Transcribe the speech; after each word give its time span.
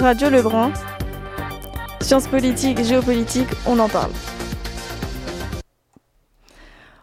Radio 0.00 0.28
Lebrun. 0.28 0.72
Sciences 2.00 2.26
politiques, 2.26 2.82
géopolitique, 2.82 3.48
on 3.66 3.78
en 3.78 3.88
parle. 3.88 4.10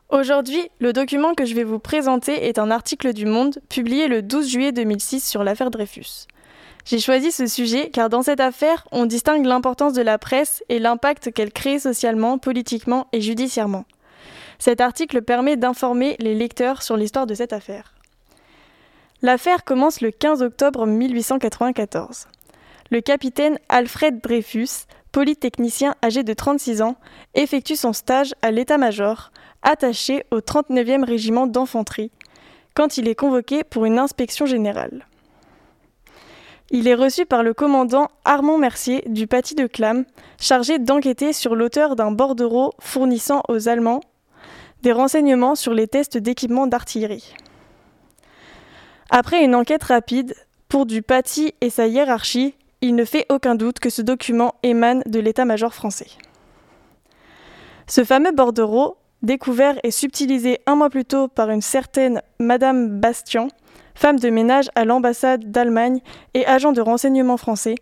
Aujourd'hui, 0.10 0.70
le 0.79 0.92
document 0.92 1.34
que 1.34 1.46
je 1.46 1.56
vais 1.56 1.64
vous 1.64 1.80
présenter 1.80 2.48
est 2.48 2.60
un 2.60 2.70
article 2.70 3.14
du 3.14 3.26
Monde 3.26 3.60
publié 3.70 4.08
le 4.08 4.22
12 4.22 4.50
juillet 4.50 4.72
2006 4.72 5.28
sur 5.28 5.44
l'affaire 5.44 5.72
Dreyfus. 5.72 6.28
J'ai 6.86 7.00
choisi 7.00 7.32
ce 7.32 7.48
sujet 7.48 7.89
car 7.89 8.09
dans 8.09 8.23
cette 8.23 8.41
affaire, 8.41 8.88
on 8.92 9.05
distingue 9.05 9.46
l'importance 9.46 9.94
de 9.94 10.02
la 10.02 10.18
presse 10.18 10.64
et 10.70 10.80
l'impact 10.80 11.32
qu'elle 11.32 11.54
crée 11.54 11.80
socialement, 11.80 12.38
politiquement 12.38 13.08
et 13.14 13.21
judiciairement. 13.21 13.86
Cet 14.60 14.82
article 14.82 15.21
permet 15.21 15.55
d'informer 15.55 16.16
les 16.20 16.36
lecteurs 16.36 16.84
sur 16.84 16.98
l'histoire 16.98 17.26
de 17.26 17.34
cette 17.34 17.54
affaire. 17.54 17.94
L'affaire 19.21 19.64
commence 19.64 20.02
le 20.02 20.12
15 20.12 20.42
octobre 20.42 20.86
1894. 20.86 22.28
Le 22.92 23.00
capitaine 23.00 23.57
Alfred 23.70 24.20
Dreyfus, 24.20 24.86
polytechnicien 25.14 25.96
âgé 26.04 26.24
de 26.24 26.34
36 26.34 26.82
ans, 26.82 26.98
effectue 27.36 27.78
son 27.78 27.93
stage 27.93 28.36
à 28.42 28.52
l'état-major, 28.52 29.32
attaché 29.61 30.25
au 30.29 30.39
39e 30.39 31.06
régiment 31.06 31.48
d'infanterie, 31.48 32.12
quand 32.73 32.98
il 32.98 33.08
est 33.08 33.16
convoqué 33.16 33.64
pour 33.64 33.86
une 33.86 33.98
inspection 33.98 34.45
générale. 34.45 35.06
Il 36.70 36.86
est 36.86 36.95
reçu 36.95 37.25
par 37.25 37.44
le 37.44 37.53
commandant 37.53 38.09
Armand 38.25 38.58
Mercier 38.58 39.03
du 39.08 39.26
Paty 39.26 39.56
de 39.56 39.67
Clam, 39.67 40.03
chargé 40.38 40.78
d'enquêter 40.78 41.31
sur 41.31 41.56
l'auteur 41.56 41.95
d'un 41.95 42.12
bordereau 42.12 42.73
fournissant 42.80 43.42
aux 43.48 43.70
Allemands 43.70 44.02
des 44.81 44.92
renseignements 44.92 45.56
sur 45.56 45.73
les 45.73 45.88
tests 45.88 46.17
d'équipement 46.17 46.67
d'artillerie. 46.67 47.36
Après 49.09 49.45
une 49.45 49.56
enquête 49.56 49.84
rapide, 49.84 50.36
pour 50.67 50.86
du 50.86 51.02
Paty 51.02 51.53
et 51.62 51.70
sa 51.70 51.88
hiérarchie, 51.88 52.56
il 52.81 52.95
ne 52.95 53.06
fait 53.06 53.26
aucun 53.30 53.56
doute 53.56 53.80
que 53.80 53.90
ce 53.90 54.02
document 54.02 54.56
émane 54.64 55.03
de 55.06 55.20
l'état-major 55.20 55.74
français. 55.74 56.08
Ce 57.88 58.04
fameux 58.04 58.32
bordereau, 58.32 58.98
découvert 59.22 59.78
et 59.84 59.92
subtilisé 59.92 60.60
un 60.66 60.76
mois 60.76 60.90
plus 60.90 61.06
tôt 61.06 61.28
par 61.28 61.50
une 61.50 61.62
certaine 61.62 62.22
Madame 62.40 63.00
Bastian, 63.00 63.50
femme 63.94 64.20
de 64.20 64.30
ménage 64.30 64.70
à 64.76 64.86
l'ambassade 64.86 65.52
d'Allemagne 65.52 66.00
et 66.34 66.46
agent 66.46 66.72
de 66.72 66.82
renseignement 66.82 67.38
français, 67.38 67.76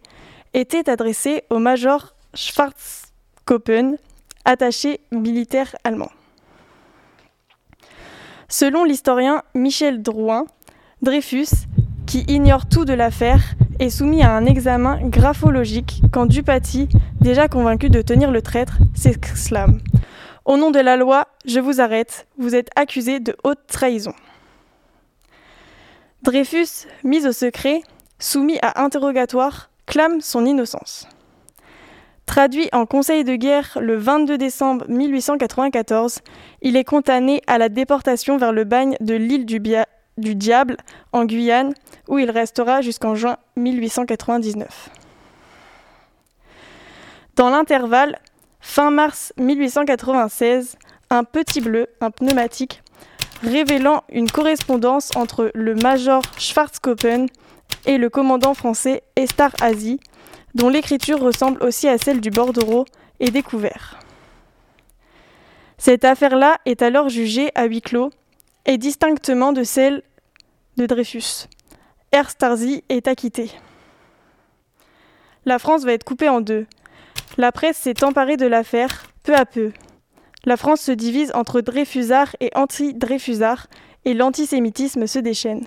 était 0.54 0.90
adressé 0.90 1.44
au 1.50 1.60
major 1.60 2.16
Schwarzkoppen, 2.34 3.98
attaché 4.46 5.00
militaire 5.12 5.76
allemand. 5.84 6.12
Selon 8.48 8.84
l'historien 8.84 9.44
Michel 9.54 10.02
Drouin, 10.02 10.46
Dreyfus, 11.02 11.50
qui 12.08 12.26
ignore 12.28 12.68
tout 12.68 12.84
de 12.84 12.94
l'affaire, 12.94 13.54
est 13.80 13.90
soumis 13.90 14.24
à 14.24 14.34
un 14.36 14.46
examen 14.46 15.00
graphologique 15.04 16.02
quand 16.12 16.26
Dupaty, 16.26 16.90
déjà 17.22 17.48
convaincu 17.48 17.90
de 17.90 18.02
tenir 18.02 18.32
le 18.32 18.42
traître, 18.42 18.78
s'exclame 18.94 19.80
Au 20.46 20.58
nom 20.58 20.72
de 20.72 20.80
la 20.80 20.98
loi, 20.98 21.28
je 21.46 21.60
vous 21.60 21.82
arrête, 21.82 22.28
vous 22.38 22.56
êtes 22.56 22.70
accusé 22.76 23.20
de 23.20 23.36
haute 23.44 23.66
trahison. 23.68 24.14
Dreyfus, 26.24 26.88
mis 27.04 27.26
au 27.26 27.32
secret, 27.32 27.82
soumis 28.20 28.60
à 28.62 28.84
interrogatoire, 28.84 29.70
clame 29.86 30.20
son 30.20 30.46
innocence. 30.46 31.08
Traduit 32.26 32.70
en 32.74 32.86
conseil 32.86 33.24
de 33.24 33.36
guerre 33.36 33.78
le 33.82 33.96
22 33.96 34.38
décembre 34.38 34.86
1894, 34.88 36.20
il 36.62 36.76
est 36.76 36.84
condamné 36.84 37.42
à 37.48 37.58
la 37.58 37.70
déportation 37.70 38.38
vers 38.38 38.52
le 38.52 38.66
bagne 38.66 38.98
de 39.00 39.16
l'île 39.16 39.46
du, 39.46 39.60
du 40.20 40.36
Diable 40.36 40.78
en 41.12 41.26
Guyane, 41.26 41.74
où 42.08 42.20
il 42.20 42.30
restera 42.30 42.82
jusqu'en 42.82 43.16
juin 43.16 43.38
1899. 43.56 44.90
Dans 47.36 47.50
l'intervalle, 47.50 48.20
fin 48.60 48.92
mars 48.92 49.34
1896, 49.38 50.78
un 51.10 51.24
petit 51.24 51.62
bleu, 51.62 51.88
un 52.02 52.12
pneumatique, 52.12 52.84
révélant 53.44 54.04
une 54.10 54.30
correspondance 54.30 55.16
entre 55.16 55.52
le 55.54 55.76
major 55.76 56.22
Schwarzkoppen 56.38 57.28
et 57.86 57.98
le 57.98 58.10
commandant 58.10 58.54
français 58.54 59.04
Estar 59.16 59.52
Azy, 59.62 60.00
dont 60.56 60.70
l'écriture 60.70 61.20
ressemble 61.20 61.64
aussi 61.64 61.88
à 61.88 61.98
celle 61.98 62.22
du 62.22 62.30
bordereau, 62.30 62.86
est 63.20 63.32
découvert. 63.32 64.00
Cette 65.78 66.04
affaire-là 66.04 66.58
est 66.66 66.82
alors 66.82 67.10
jugée 67.10 67.52
à 67.56 67.66
huis 67.66 67.82
clos 67.82 68.10
et 68.66 68.78
distinctement 68.78 69.54
de 69.54 69.64
celle 69.64 70.04
de 70.80 70.86
Dreyfus. 70.86 71.48
Erstarzi 72.14 72.84
est 72.88 73.08
acquitté. 73.08 73.52
La 75.46 75.60
France 75.60 75.84
va 75.84 75.92
être 75.92 76.06
coupée 76.06 76.30
en 76.30 76.40
deux. 76.40 76.68
La 77.38 77.52
presse 77.52 77.78
s'est 77.78 78.04
emparée 78.04 78.38
de 78.38 78.48
l'affaire 78.48 79.04
peu 79.24 79.36
à 79.36 79.46
peu. 79.46 79.74
La 80.46 80.56
France 80.56 80.80
se 80.80 80.94
divise 80.94 81.32
entre 81.36 81.60
Dreyfusards 81.60 82.36
et 82.40 82.50
anti-Dreyfusards 82.56 83.68
et 84.06 84.14
l'antisémitisme 84.14 85.06
se 85.06 85.20
déchaîne. 85.20 85.66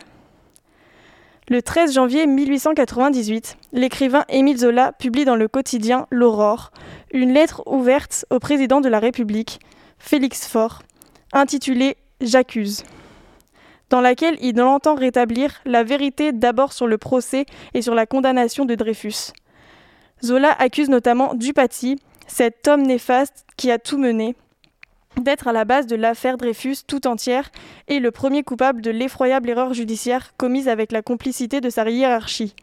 Le 1.49 1.61
13 1.61 1.93
janvier 1.93 2.27
1898, 2.27 3.59
l'écrivain 3.73 4.25
Émile 4.31 4.59
Zola 4.59 4.93
publie 4.93 5.27
dans 5.27 5.37
le 5.37 5.49
quotidien 5.49 6.07
L'Aurore 6.11 6.71
une 7.13 7.35
lettre 7.35 7.63
ouverte 7.67 8.25
au 8.31 8.39
président 8.39 8.81
de 8.81 8.89
la 8.89 8.99
République, 8.99 9.61
Félix 9.99 10.47
Faure, 10.47 10.83
intitulée 11.35 11.99
J'accuse 12.23 12.85
dans 13.93 14.01
laquelle 14.01 14.39
il 14.41 14.61
entend 14.63 14.95
rétablir 14.95 15.61
la 15.67 15.85
vérité 15.85 16.33
d'abord 16.33 16.73
sur 16.73 16.87
le 16.87 16.97
procès 16.97 17.45
et 17.75 17.83
sur 17.83 17.95
la 17.95 18.07
condamnation 18.07 18.65
de 18.65 18.75
Dreyfus. 18.75 19.35
Zola 20.25 20.51
accuse 20.51 20.89
notamment 20.89 21.35
Dupaty, 21.35 21.99
cet 22.27 22.67
homme 22.69 22.85
néfaste 22.85 23.45
qui 23.59 23.71
a 23.71 23.79
tout 23.79 23.99
mené, 23.99 24.35
d'être 25.21 25.47
à 25.47 25.53
la 25.53 25.67
base 25.67 25.87
de 25.87 25.95
l'affaire 25.95 26.39
Dreyfus 26.39 26.77
tout 26.87 27.07
entière 27.07 27.51
et 27.87 27.99
le 27.99 28.11
premier 28.11 28.43
coupable 28.43 28.81
de 28.81 28.91
l'effroyable 28.91 29.51
erreur 29.51 29.75
judiciaire 29.75 30.33
commise 30.39 30.69
avec 30.69 30.91
la 30.91 31.03
complicité 31.03 31.61
de 31.61 31.69
sa 31.69 31.87
hiérarchie. 31.91 32.55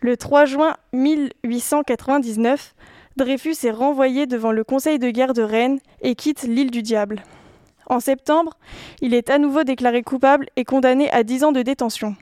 Le 0.00 0.18
3 0.18 0.44
juin 0.44 0.76
1899, 0.92 2.74
Dreyfus 3.16 3.56
est 3.64 3.70
renvoyé 3.70 4.26
devant 4.26 4.52
le 4.52 4.64
Conseil 4.64 4.98
de 4.98 5.08
guerre 5.08 5.32
de 5.32 5.40
Rennes 5.40 5.78
et 6.02 6.14
quitte 6.14 6.42
l'île 6.42 6.70
du 6.70 6.82
Diable. 6.82 7.22
En 7.86 8.00
septembre, 8.00 8.58
il 9.00 9.14
est 9.14 9.30
à 9.30 9.38
nouveau 9.38 9.64
déclaré 9.64 10.02
coupable 10.02 10.48
et 10.56 10.64
condamné 10.64 11.10
à 11.10 11.22
10 11.22 11.44
ans 11.44 11.52
de 11.52 11.62
détention. 11.62 12.16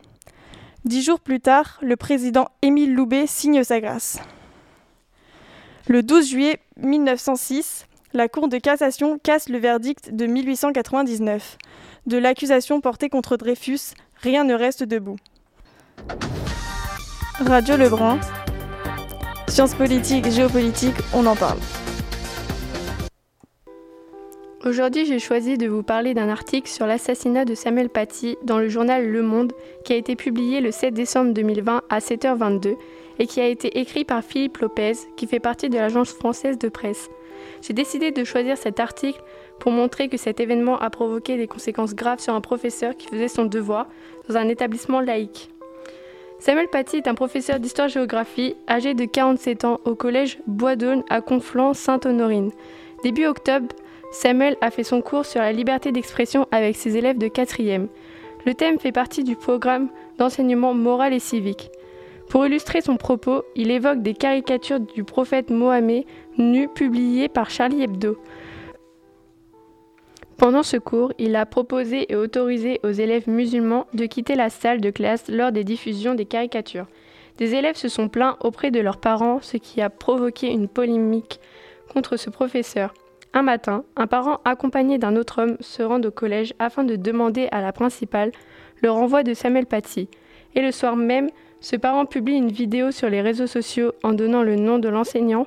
Dix 0.84 1.02
jours 1.02 1.20
plus 1.20 1.40
tard, 1.40 1.78
le 1.80 1.96
président 1.96 2.48
Émile 2.60 2.94
Loubet 2.94 3.26
signe 3.26 3.64
sa 3.64 3.80
grâce. 3.80 4.18
Le 5.88 6.02
12 6.02 6.28
juillet 6.28 6.60
1906, 6.76 7.86
la 8.12 8.28
Cour 8.28 8.48
de 8.48 8.58
cassation 8.58 9.18
casse 9.18 9.48
le 9.48 9.58
verdict 9.58 10.14
de 10.14 10.26
1899. 10.26 11.56
De 12.06 12.18
l'accusation 12.18 12.80
portée 12.80 13.08
contre 13.08 13.36
Dreyfus, 13.38 13.94
rien 14.22 14.44
ne 14.44 14.54
reste 14.54 14.82
debout. 14.82 15.16
Radio 17.40 17.76
Lebrun. 17.76 18.20
Sciences 19.48 19.74
politiques, 19.74 20.30
géopolitique, 20.30 20.96
on 21.14 21.26
en 21.26 21.36
parle. 21.36 21.58
Aujourd'hui, 24.66 25.04
j'ai 25.04 25.18
choisi 25.18 25.58
de 25.58 25.68
vous 25.68 25.82
parler 25.82 26.14
d'un 26.14 26.30
article 26.30 26.70
sur 26.70 26.86
l'assassinat 26.86 27.44
de 27.44 27.54
Samuel 27.54 27.90
Paty 27.90 28.38
dans 28.44 28.58
le 28.58 28.70
journal 28.70 29.06
Le 29.06 29.20
Monde 29.20 29.52
qui 29.84 29.92
a 29.92 29.96
été 29.96 30.16
publié 30.16 30.62
le 30.62 30.70
7 30.70 30.94
décembre 30.94 31.34
2020 31.34 31.82
à 31.90 31.98
7h22 31.98 32.76
et 33.18 33.26
qui 33.26 33.42
a 33.42 33.46
été 33.46 33.78
écrit 33.78 34.06
par 34.06 34.24
Philippe 34.24 34.56
Lopez 34.56 34.94
qui 35.18 35.26
fait 35.26 35.38
partie 35.38 35.68
de 35.68 35.76
l'agence 35.76 36.14
française 36.14 36.58
de 36.58 36.70
presse. 36.70 37.10
J'ai 37.60 37.74
décidé 37.74 38.10
de 38.10 38.24
choisir 38.24 38.56
cet 38.56 38.80
article 38.80 39.22
pour 39.60 39.70
montrer 39.70 40.08
que 40.08 40.16
cet 40.16 40.40
événement 40.40 40.78
a 40.78 40.88
provoqué 40.88 41.36
des 41.36 41.46
conséquences 41.46 41.94
graves 41.94 42.20
sur 42.20 42.32
un 42.32 42.40
professeur 42.40 42.96
qui 42.96 43.08
faisait 43.08 43.28
son 43.28 43.44
devoir 43.44 43.86
dans 44.30 44.38
un 44.38 44.48
établissement 44.48 45.02
laïque. 45.02 45.50
Samuel 46.38 46.68
Paty 46.68 46.96
est 46.96 47.08
un 47.08 47.14
professeur 47.14 47.60
d'histoire-géographie 47.60 48.56
âgé 48.66 48.94
de 48.94 49.04
47 49.04 49.66
ans 49.66 49.80
au 49.84 49.94
collège 49.94 50.38
Bois 50.46 50.76
d'Aulne 50.76 51.04
à 51.10 51.20
Conflans-Sainte-Honorine. 51.20 52.50
Début 53.02 53.26
octobre, 53.26 53.68
Samuel 54.14 54.56
a 54.60 54.70
fait 54.70 54.84
son 54.84 55.02
cours 55.02 55.26
sur 55.26 55.40
la 55.40 55.50
liberté 55.50 55.90
d'expression 55.90 56.46
avec 56.52 56.76
ses 56.76 56.96
élèves 56.96 57.18
de 57.18 57.26
4e. 57.26 57.88
Le 58.46 58.54
thème 58.54 58.78
fait 58.78 58.92
partie 58.92 59.24
du 59.24 59.34
programme 59.34 59.88
d'enseignement 60.18 60.72
moral 60.72 61.12
et 61.12 61.18
civique. 61.18 61.68
Pour 62.28 62.46
illustrer 62.46 62.80
son 62.80 62.96
propos, 62.96 63.42
il 63.56 63.72
évoque 63.72 64.02
des 64.02 64.14
caricatures 64.14 64.78
du 64.78 65.02
prophète 65.02 65.50
Mohammed 65.50 66.04
nu 66.38 66.68
publiées 66.68 67.28
par 67.28 67.50
Charlie 67.50 67.82
Hebdo. 67.82 68.16
Pendant 70.36 70.62
ce 70.62 70.76
cours, 70.76 71.12
il 71.18 71.34
a 71.34 71.44
proposé 71.44 72.12
et 72.12 72.14
autorisé 72.14 72.78
aux 72.84 72.92
élèves 72.92 73.28
musulmans 73.28 73.88
de 73.94 74.06
quitter 74.06 74.36
la 74.36 74.48
salle 74.48 74.80
de 74.80 74.90
classe 74.90 75.24
lors 75.28 75.50
des 75.50 75.64
diffusions 75.64 76.14
des 76.14 76.24
caricatures. 76.24 76.86
Des 77.38 77.56
élèves 77.56 77.76
se 77.76 77.88
sont 77.88 78.08
plaints 78.08 78.36
auprès 78.40 78.70
de 78.70 78.78
leurs 78.78 78.98
parents, 78.98 79.40
ce 79.42 79.56
qui 79.56 79.80
a 79.80 79.90
provoqué 79.90 80.52
une 80.52 80.68
polémique 80.68 81.40
contre 81.92 82.16
ce 82.16 82.30
professeur. 82.30 82.94
Un 83.36 83.42
matin, 83.42 83.84
un 83.96 84.06
parent 84.06 84.40
accompagné 84.44 84.96
d'un 84.96 85.16
autre 85.16 85.42
homme 85.42 85.56
se 85.58 85.82
rend 85.82 86.00
au 86.02 86.12
collège 86.12 86.54
afin 86.60 86.84
de 86.84 86.94
demander 86.94 87.48
à 87.50 87.60
la 87.60 87.72
principale 87.72 88.30
le 88.80 88.92
renvoi 88.92 89.24
de 89.24 89.34
Samuel 89.34 89.66
Paty. 89.66 90.08
Et 90.54 90.62
le 90.62 90.70
soir 90.70 90.94
même, 90.94 91.28
Ce 91.60 91.76
parent 91.76 92.04
publie 92.04 92.36
une 92.36 92.52
vidéo 92.52 92.90
sur 92.90 93.08
les 93.08 93.22
réseaux 93.22 93.46
sociaux 93.46 93.92
en 94.02 94.12
donnant 94.12 94.42
le 94.42 94.54
nom 94.54 94.78
de 94.78 94.90
l'enseignant 94.90 95.46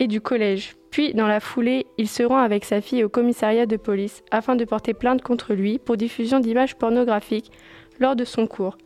et 0.00 0.06
du 0.06 0.22
collège. 0.22 0.76
Puis, 0.90 1.12
dans 1.12 1.26
la 1.26 1.40
foulée, 1.40 1.84
il 1.98 2.08
se 2.08 2.22
rend 2.22 2.38
avec 2.38 2.64
sa 2.64 2.80
fille 2.80 3.04
au 3.04 3.10
commissariat 3.10 3.66
de 3.66 3.76
police 3.76 4.22
afin 4.30 4.56
de 4.56 4.64
porter 4.64 4.94
plainte 4.94 5.20
contre 5.20 5.52
lui 5.52 5.78
pour 5.78 5.98
diffusion 5.98 6.40
d'images 6.40 6.76
pornographiques 6.76 7.52
lors 8.00 8.16
de 8.16 8.24
son 8.24 8.46
cours. 8.46 8.78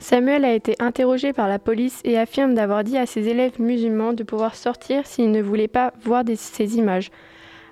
Samuel 0.00 0.46
a 0.46 0.54
été 0.54 0.74
interrogé 0.78 1.34
par 1.34 1.46
la 1.46 1.58
police 1.58 2.00
et 2.04 2.18
affirme 2.18 2.54
d'avoir 2.54 2.84
dit 2.84 2.96
à 2.96 3.04
ses 3.04 3.28
élèves 3.28 3.60
musulmans 3.60 4.14
de 4.14 4.24
pouvoir 4.24 4.54
sortir 4.54 5.06
s'ils 5.06 5.30
ne 5.30 5.42
voulaient 5.42 5.68
pas 5.68 5.92
voir 6.02 6.24
ces 6.34 6.78
images. 6.78 7.10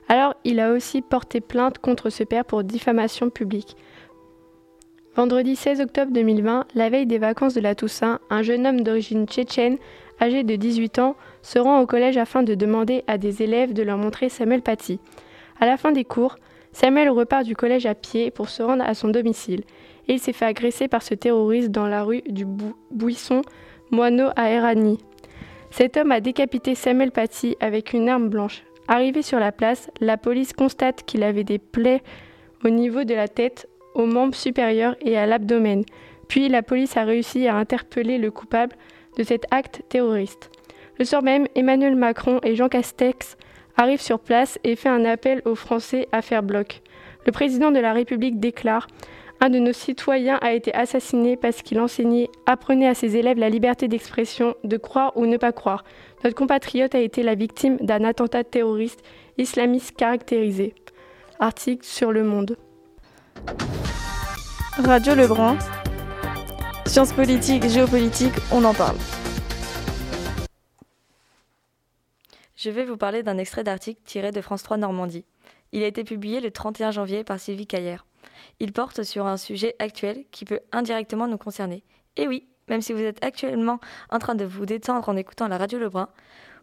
Alors, 0.09 0.35
il 0.45 0.61
a 0.61 0.73
aussi 0.73 1.01
porté 1.01 1.41
plainte 1.41 1.79
contre 1.79 2.11
ce 2.11 2.25
père 2.25 2.45
pour 2.45 2.65
diffamation 2.65 3.31
publique. 3.31 3.77
Vendredi 5.17 5.57
16 5.57 5.81
octobre 5.81 6.13
2020, 6.13 6.67
la 6.75 6.91
veille 6.91 7.07
des 7.07 7.19
vacances 7.19 7.55
de 7.55 7.61
la 7.61 7.75
Toussaint, 7.75 8.21
un 8.29 8.43
jeune 8.43 8.67
homme 8.67 8.83
d'origine 8.83 9.27
tchétchène, 9.27 9.79
âgé 10.21 10.45
de 10.45 10.55
18 10.55 10.99
ans, 10.99 11.17
se 11.41 11.59
rend 11.59 11.81
au 11.81 11.87
collège 11.87 12.19
afin 12.19 12.43
de 12.43 12.55
demander 12.55 13.05
à 13.07 13.17
des 13.17 13.43
élèves 13.43 13.73
de 13.73 13.83
leur 13.83 13.97
montrer 13.97 14.29
Samuel 14.29 14.63
Paty. 14.63 15.01
À 15.61 15.67
la 15.67 15.79
fin 15.79 15.93
des 15.93 16.05
cours, 16.05 16.37
Samuel 16.73 17.11
repart 17.11 17.45
du 17.45 17.57
collège 17.57 17.87
à 17.87 17.95
pied 17.95 18.31
pour 18.31 18.49
se 18.49 18.63
rendre 18.63 18.85
à 18.85 18.95
son 18.95 19.09
domicile 19.09 19.63
et 20.09 20.15
il 20.15 20.19
s'est 20.19 20.33
fait 20.33 20.47
agresser 20.47 20.89
par 20.89 21.03
ce 21.03 21.15
terroriste 21.15 21.71
dans 21.71 21.87
la 21.87 22.03
rue 22.03 22.23
du 22.23 22.47
Buisson, 22.91 23.43
Moineau 23.91 24.29
à 24.37 24.51
Erani. 24.51 24.99
Cet 25.71 25.97
homme 25.97 26.13
a 26.13 26.21
décapité 26.21 26.75
Samuel 26.75 27.11
Paty 27.11 27.57
avec 27.61 27.93
une 27.93 28.09
arme 28.09 28.29
blanche. 28.29 28.65
Arrivé 28.89 29.21
sur 29.21 29.39
la 29.39 29.53
place, 29.53 29.91
la 30.01 30.17
police 30.17 30.55
constate 30.55 31.05
qu'il 31.05 31.23
avait 31.23 31.45
des 31.45 31.59
plaies 31.59 32.03
au 32.65 32.71
niveau 32.71 33.05
de 33.05 33.15
la 33.15 33.29
tête, 33.29 33.69
aux 33.95 34.07
membres 34.07 34.35
supérieurs 34.35 34.97
et 35.03 35.19
à 35.19 35.27
l'abdomen. 35.27 35.85
Puis 36.27 36.49
la 36.49 36.63
police 36.63 36.97
a 36.97 37.05
réussi 37.05 37.47
à 37.47 37.57
interpeller 37.57 38.19
le 38.19 38.31
coupable 38.31 38.77
de 39.19 39.23
cet 39.23 39.45
acte 39.51 39.83
terroriste. 39.89 40.51
Le 40.99 41.05
soir 41.05 41.23
même, 41.23 41.47
Emmanuel 41.55 41.97
Macron 41.97 42.41
et 42.43 42.57
Jean 42.57 42.69
Castex 42.69 43.37
arrivent 43.79 44.03
sur 44.03 44.19
place 44.19 44.59
et 44.65 44.77
fait 44.77 44.91
un 44.91 45.07
appel 45.07 45.41
aux 45.47 45.55
Français 45.55 46.09
à 46.13 46.21
faire 46.21 46.43
bloc. 46.43 46.83
Le 47.25 47.33
président 47.33 47.71
de 47.71 47.79
la 47.79 47.95
République 47.95 48.39
déclare 48.39 48.87
un 49.41 49.51
de 49.51 49.61
nos 49.61 49.73
citoyens 49.73 50.39
a 50.43 50.53
été 50.53 50.75
assassiné 50.75 51.37
parce 51.37 51.63
qu'il 51.63 51.79
enseignait, 51.79 52.29
apprenait 52.47 52.89
à 52.89 52.95
ses 52.95 53.17
élèves 53.17 53.39
la 53.39 53.49
liberté 53.49 53.87
d'expression, 53.87 54.57
de 54.65 54.77
croire 54.77 55.17
ou 55.17 55.27
ne 55.27 55.37
pas 55.37 55.53
croire. 55.53 55.85
Notre 56.25 56.35
compatriote 56.35 56.97
a 56.97 56.99
été 56.99 57.23
la 57.23 57.37
victime 57.37 57.77
d'un 57.77 58.03
attentat 58.03 58.43
terroriste 58.43 59.01
islamiste 59.37 59.95
caractérisé. 59.97 60.75
Article 61.39 61.85
sur 61.85 62.11
Le 62.11 62.25
Monde. 62.25 62.57
Radio 64.83 65.15
Lebrun. 65.15 65.57
Sciences 66.87 67.13
politiques, 67.13 67.69
géopolitique, 67.69 68.35
on 68.51 68.65
en 68.65 68.75
parle. 68.75 68.97
Je 72.59 72.71
vais 72.71 72.85
vous 72.85 72.97
parler 72.97 73.23
d'un 73.23 73.39
extrait 73.39 73.63
d'article 73.63 74.01
tiré 74.05 74.33
de 74.33 74.41
France 74.41 74.65
3 74.65 74.79
Normandie. 74.79 75.25
Il 75.71 75.85
a 75.85 75.87
été 75.87 76.03
publié 76.03 76.41
le 76.41 76.51
31 76.51 76.91
janvier 76.91 77.23
par 77.23 77.39
Sylvie 77.39 77.69
Caillère. 77.69 78.05
Il 78.59 78.73
porte 78.73 79.05
sur 79.05 79.29
un 79.29 79.37
sujet 79.37 79.77
actuel 79.79 80.25
qui 80.33 80.45
peut 80.45 80.59
indirectement 80.73 81.29
nous 81.29 81.39
concerner. 81.39 81.85
Et 82.17 82.27
oui, 82.27 82.49
même 82.69 82.83
si 82.83 82.93
vous 82.93 83.03
êtes 83.03 83.25
actuellement 83.25 83.79
en 84.11 84.19
train 84.19 84.35
de 84.35 84.45
vous 84.45 84.67
détendre 84.67 85.09
en 85.09 85.17
écoutant 85.17 85.47
la 85.47 85.57
radio 85.57 85.79
Lebrun, 85.79 86.09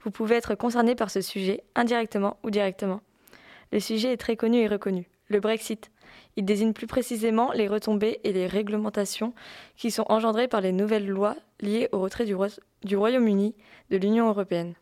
vous 0.04 0.12
pouvez 0.12 0.36
être 0.36 0.54
concerné 0.56 0.96
par 0.96 1.10
ce 1.10 1.22
sujet 1.22 1.64
indirectement 1.76 2.40
ou 2.44 2.50
directement. 2.50 3.00
Le 3.72 3.80
sujet 3.80 4.12
est 4.12 4.18
très 4.18 4.36
connu 4.36 4.58
et 4.58 4.68
reconnu, 4.68 5.08
le 5.30 5.40
Brexit. 5.40 5.92
Il 6.36 6.44
désigne 6.44 6.74
plus 6.74 6.88
précisément 6.88 7.54
les 7.54 7.70
retombées 7.70 8.20
et 8.26 8.34
les 8.34 8.48
réglementations 8.48 9.34
qui 9.78 9.92
sont 9.92 10.06
engendrées 10.10 10.50
par 10.50 10.60
les 10.60 10.74
nouvelles 10.74 11.08
lois 11.08 11.38
liées 11.62 11.88
au 11.94 12.00
retrait 12.00 12.26
du, 12.26 12.36
du 12.84 12.98
Royaume-Uni 12.98 13.56
de 13.92 13.98
l'Union 13.98 14.28
européenne. 14.28 14.76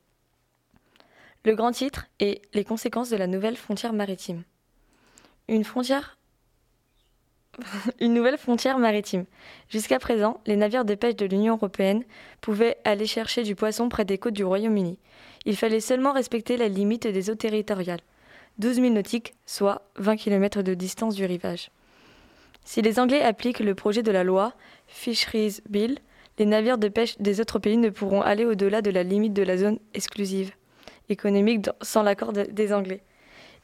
Le 1.45 1.55
grand 1.55 1.71
titre 1.71 2.05
est 2.21 2.41
Les 2.53 2.63
conséquences 2.63 3.09
de 3.09 3.17
la 3.17 3.27
nouvelle 3.27 3.57
frontière 3.57 3.91
maritime. 3.91 4.43
Une 5.49 5.65
frontière 5.65 6.17
une 7.99 8.13
nouvelle 8.13 8.37
frontière 8.37 8.79
maritime. 8.79 9.25
Jusqu'à 9.69 9.99
présent, 9.99 10.39
les 10.47 10.55
navires 10.55 10.85
de 10.85 10.95
pêche 10.95 11.17
de 11.17 11.25
l'Union 11.25 11.55
européenne 11.55 12.03
pouvaient 12.39 12.77
aller 12.85 13.05
chercher 13.05 13.43
du 13.43 13.55
poisson 13.55 13.89
près 13.89 14.05
des 14.05 14.17
côtes 14.17 14.33
du 14.33 14.45
Royaume-Uni. 14.45 14.97
Il 15.45 15.57
fallait 15.57 15.81
seulement 15.81 16.13
respecter 16.13 16.55
la 16.55 16.69
limite 16.69 17.05
des 17.05 17.29
eaux 17.29 17.35
territoriales, 17.35 17.99
12 18.57 18.75
000 18.75 18.89
nautiques, 18.93 19.35
soit 19.45 19.83
20 19.97 20.15
km 20.15 20.61
de 20.63 20.73
distance 20.73 21.13
du 21.13 21.25
rivage. 21.25 21.69
Si 22.63 22.81
les 22.81 22.99
Anglais 22.99 23.21
appliquent 23.21 23.59
le 23.59 23.75
projet 23.75 24.01
de 24.01 24.11
la 24.11 24.23
loi 24.23 24.53
Fisheries 24.87 25.59
Bill, 25.69 25.99
les 26.39 26.45
navires 26.45 26.77
de 26.77 26.87
pêche 26.87 27.19
des 27.19 27.41
autres 27.41 27.59
pays 27.59 27.77
ne 27.77 27.89
pourront 27.89 28.21
aller 28.21 28.45
au-delà 28.45 28.81
de 28.81 28.89
la 28.89 29.03
limite 29.03 29.33
de 29.33 29.43
la 29.43 29.57
zone 29.57 29.77
exclusive 29.93 30.53
économique 31.13 31.69
sans 31.81 32.03
l'accord 32.03 32.33
des 32.33 32.73
Anglais. 32.73 33.01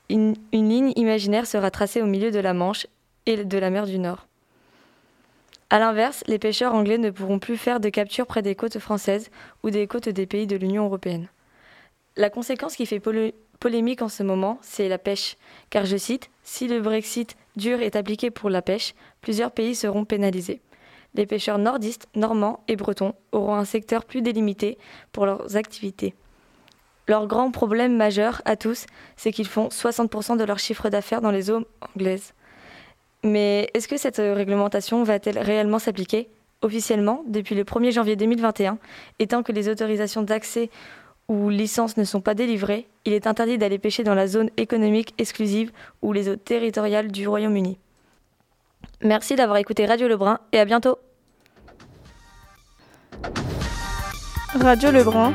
Une, 0.09 0.35
ligne 0.51 0.93
imaginaire 0.95 1.45
sera 1.45 1.69
tracée 1.69 2.01
au 2.01 2.07
milieu 2.07 2.31
de 2.31 2.39
la 2.39 2.53
Manche 2.53 2.87
et 3.25 3.43
de 3.43 3.57
la 3.57 3.69
mer 3.69 3.85
du 3.85 3.99
Nord. 3.99 4.25
A 5.69 5.77
l'inverse, 5.77 6.23
les 6.25 6.39
pêcheurs 6.39 6.73
anglais 6.73 6.97
ne 6.97 7.11
pourront 7.11 7.37
plus 7.37 7.57
faire 7.57 7.79
de 7.79 7.89
capture 7.89 8.25
près 8.25 8.41
des 8.41 8.55
côtes 8.55 8.79
françaises 8.79 9.29
ou 9.61 9.69
des 9.69 9.85
côtes 9.85 10.09
des 10.09 10.25
pays 10.25 10.47
de 10.47 10.55
l'Union 10.55 10.85
européenne. 10.85 11.27
La 12.15 12.31
conséquence 12.31 12.75
qui 12.75 12.87
fait 12.87 12.99
polémique 13.59 14.01
en 14.01 14.09
ce 14.09 14.23
moment, 14.23 14.57
c'est 14.63 14.89
la 14.89 14.97
pêche, 14.97 15.37
car 15.69 15.85
je 15.85 15.95
cite, 15.95 16.31
Si 16.43 16.67
le 16.67 16.79
Brexit 16.79 17.37
dur 17.55 17.81
est 17.81 17.95
appliqué 17.95 18.31
pour 18.31 18.49
la 18.49 18.63
pêche, 18.63 18.95
plusieurs 19.21 19.51
pays 19.51 19.75
seront 19.75 20.05
pénalisés. 20.05 20.61
Les 21.13 21.27
pêcheurs 21.27 21.59
nordistes, 21.59 22.07
normands 22.15 22.63
et 22.67 22.75
bretons 22.75 23.13
auront 23.31 23.55
un 23.55 23.65
secteur 23.65 24.05
plus 24.05 24.23
délimité 24.23 24.79
pour 25.11 25.27
leurs 25.27 25.55
activités. 25.55 26.15
Leur 27.09 27.25
grand 27.25 27.49
problème 27.49 27.97
majeur 27.97 28.43
à 28.45 28.55
tous, 28.55 28.85
c'est 29.17 29.31
qu'ils 29.31 29.47
font 29.47 29.69
60% 29.69 30.37
de 30.37 30.43
leur 30.43 30.59
chiffre 30.59 30.89
d'affaires 30.89 31.21
dans 31.21 31.31
les 31.31 31.49
eaux 31.49 31.65
anglaises. 31.95 32.35
Mais 33.23 33.67
est-ce 33.73 33.87
que 33.87 33.97
cette 33.97 34.17
réglementation 34.17 35.01
va-t-elle 35.03 35.39
réellement 35.39 35.79
s'appliquer 35.79 36.29
Officiellement, 36.61 37.23
depuis 37.25 37.55
le 37.55 37.63
1er 37.63 37.91
janvier 37.93 38.15
2021, 38.15 38.77
et 39.17 39.25
tant 39.25 39.41
que 39.41 39.51
les 39.51 39.69
autorisations 39.69 40.21
d'accès 40.21 40.69
ou 41.29 41.49
licences 41.49 41.97
ne 41.97 42.03
sont 42.03 42.21
pas 42.21 42.35
délivrées, 42.35 42.87
il 43.05 43.13
est 43.13 43.25
interdit 43.25 43.57
d'aller 43.57 43.79
pêcher 43.79 44.03
dans 44.03 44.13
la 44.13 44.27
zone 44.27 44.51
économique 44.57 45.15
exclusive 45.17 45.71
ou 46.03 46.13
les 46.13 46.29
eaux 46.29 46.35
territoriales 46.35 47.11
du 47.11 47.27
Royaume-Uni. 47.27 47.79
Merci 49.01 49.35
d'avoir 49.35 49.57
écouté 49.57 49.87
Radio 49.87 50.07
Lebrun 50.07 50.37
et 50.51 50.59
à 50.59 50.65
bientôt. 50.65 50.99
Radio 54.61 54.91
Lebrun 54.91 55.33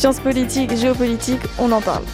Sciences 0.00 0.20
politiques, 0.20 0.74
géopolitique, 0.78 1.42
on 1.58 1.70
en 1.72 1.82
parle. 1.82 2.04